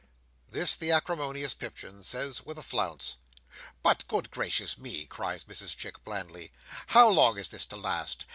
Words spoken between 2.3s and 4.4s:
with a flounce. "But good